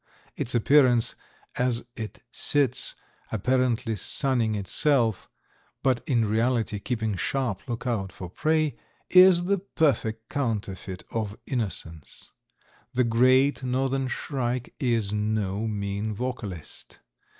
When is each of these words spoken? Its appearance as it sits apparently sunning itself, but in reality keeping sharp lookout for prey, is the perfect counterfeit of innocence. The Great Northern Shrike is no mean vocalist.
Its 0.35 0.55
appearance 0.55 1.13
as 1.57 1.85
it 1.95 2.23
sits 2.31 2.95
apparently 3.31 3.95
sunning 3.95 4.55
itself, 4.55 5.29
but 5.83 6.01
in 6.09 6.25
reality 6.25 6.79
keeping 6.79 7.15
sharp 7.15 7.61
lookout 7.69 8.11
for 8.11 8.27
prey, 8.27 8.75
is 9.11 9.43
the 9.45 9.59
perfect 9.59 10.27
counterfeit 10.27 11.03
of 11.11 11.37
innocence. 11.45 12.31
The 12.95 13.03
Great 13.03 13.61
Northern 13.61 14.07
Shrike 14.07 14.73
is 14.79 15.13
no 15.13 15.67
mean 15.67 16.15
vocalist. 16.15 16.97